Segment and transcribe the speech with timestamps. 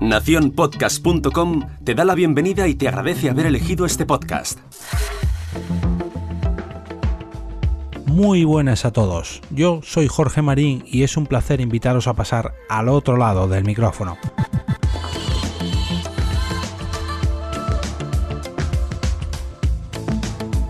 [0.00, 4.58] Naciónpodcast.com te da la bienvenida y te agradece haber elegido este podcast.
[8.06, 9.40] Muy buenas a todos.
[9.50, 13.64] Yo soy Jorge Marín y es un placer invitaros a pasar al otro lado del
[13.64, 14.16] micrófono.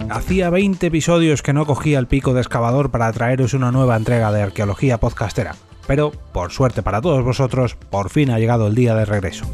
[0.09, 4.31] Hacía 20 episodios que no cogía el pico de excavador para traeros una nueva entrega
[4.31, 5.57] de arqueología podcastera,
[5.87, 9.47] pero por suerte para todos vosotros, por fin ha llegado el día de regreso.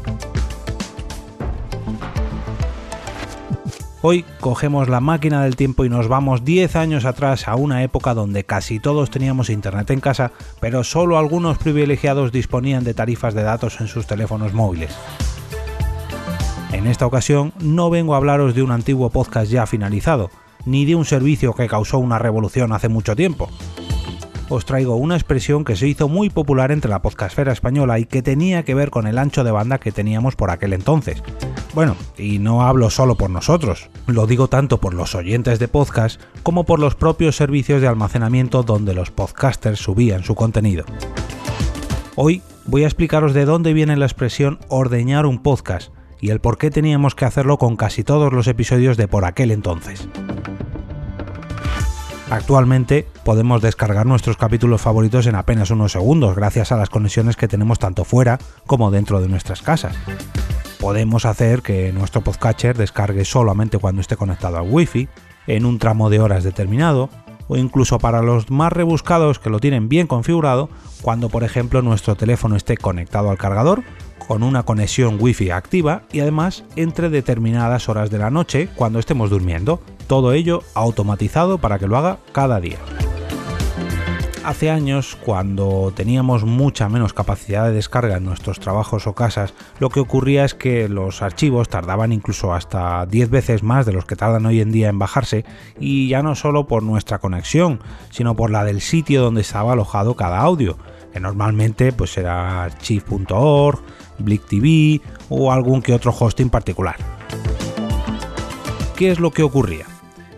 [4.03, 8.15] Hoy cogemos la máquina del tiempo y nos vamos 10 años atrás a una época
[8.15, 13.43] donde casi todos teníamos internet en casa, pero solo algunos privilegiados disponían de tarifas de
[13.43, 14.91] datos en sus teléfonos móviles.
[16.71, 20.31] En esta ocasión no vengo a hablaros de un antiguo podcast ya finalizado,
[20.65, 23.51] ni de un servicio que causó una revolución hace mucho tiempo.
[24.51, 28.21] Os traigo una expresión que se hizo muy popular entre la podcastfera española y que
[28.21, 31.23] tenía que ver con el ancho de banda que teníamos por aquel entonces
[31.73, 36.21] bueno, y no hablo solo por nosotros, lo digo tanto por los oyentes de podcast
[36.43, 40.83] como por los propios servicios de almacenamiento donde los podcasters subían su contenido.
[42.15, 46.57] Hoy voy a explicaros de dónde viene la expresión ordeñar un podcast y el por
[46.57, 50.09] qué teníamos que hacerlo con casi todos los episodios de por aquel entonces.
[52.31, 57.49] Actualmente podemos descargar nuestros capítulos favoritos en apenas unos segundos gracias a las conexiones que
[57.49, 59.97] tenemos tanto fuera como dentro de nuestras casas.
[60.79, 65.09] Podemos hacer que nuestro podcatcher descargue solamente cuando esté conectado al wifi,
[65.45, 67.09] en un tramo de horas determinado,
[67.49, 70.69] o incluso para los más rebuscados que lo tienen bien configurado,
[71.01, 73.83] cuando por ejemplo nuestro teléfono esté conectado al cargador,
[74.27, 79.29] con una conexión wifi activa y además entre determinadas horas de la noche cuando estemos
[79.29, 79.81] durmiendo.
[80.07, 82.77] Todo ello automatizado para que lo haga cada día.
[84.43, 89.89] Hace años, cuando teníamos mucha menos capacidad de descarga en nuestros trabajos o casas, lo
[89.89, 94.15] que ocurría es que los archivos tardaban incluso hasta 10 veces más de los que
[94.15, 95.45] tardan hoy en día en bajarse,
[95.79, 100.15] y ya no solo por nuestra conexión, sino por la del sitio donde estaba alojado
[100.15, 100.75] cada audio,
[101.11, 103.79] que normalmente pues era archive.org,
[104.19, 106.95] BlickTV o algún que otro hosting particular.
[108.95, 109.85] ¿Qué es lo que ocurría?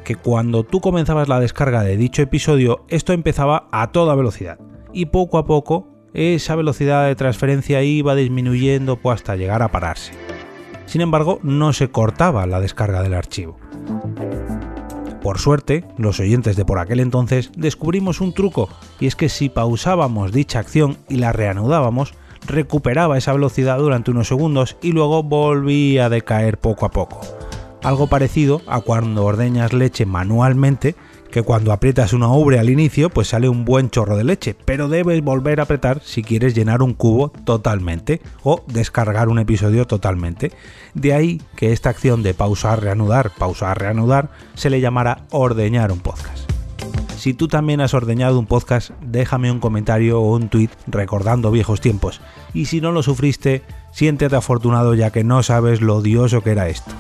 [0.04, 4.60] que cuando tú comenzabas la descarga de dicho episodio, esto empezaba a toda velocidad.
[4.92, 10.14] Y poco a poco, esa velocidad de transferencia iba disminuyendo pues, hasta llegar a pararse.
[10.86, 13.58] Sin embargo, no se cortaba la descarga del archivo.
[15.24, 18.68] Por suerte, los oyentes de por aquel entonces descubrimos un truco,
[19.00, 22.14] y es que si pausábamos dicha acción y la reanudábamos,
[22.46, 27.22] recuperaba esa velocidad durante unos segundos y luego volvía a decaer poco a poco.
[27.84, 30.98] Algo parecido a cuando ordeñas leche manualmente,
[31.34, 34.88] que cuando aprietas una ubre al inicio pues sale un buen chorro de leche, pero
[34.88, 40.52] debes volver a apretar si quieres llenar un cubo totalmente o descargar un episodio totalmente.
[40.94, 46.02] De ahí que esta acción de pausar, reanudar, pausar, reanudar se le llamará ordeñar un
[46.02, 46.52] podcast.
[47.18, 51.82] Si tú también has ordeñado un podcast, déjame un comentario o un tweet recordando viejos
[51.82, 52.22] tiempos.
[52.54, 56.70] Y si no lo sufriste, siéntete afortunado ya que no sabes lo odioso que era
[56.70, 56.94] esto.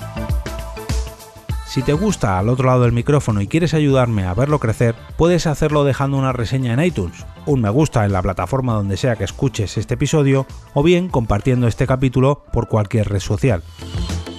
[1.73, 5.47] Si te gusta al otro lado del micrófono y quieres ayudarme a verlo crecer, puedes
[5.47, 9.23] hacerlo dejando una reseña en iTunes, un me gusta en la plataforma donde sea que
[9.23, 10.45] escuches este episodio,
[10.75, 13.63] o bien compartiendo este capítulo por cualquier red social.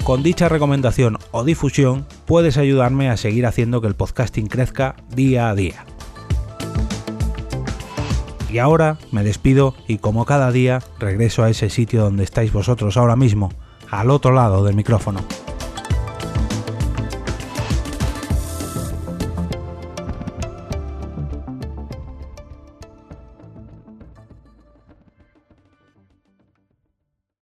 [0.05, 5.49] Con dicha recomendación o difusión puedes ayudarme a seguir haciendo que el podcasting crezca día
[5.49, 5.87] a día.
[8.49, 12.97] Y ahora me despido y como cada día regreso a ese sitio donde estáis vosotros
[12.97, 13.51] ahora mismo,
[13.91, 15.19] al otro lado del micrófono.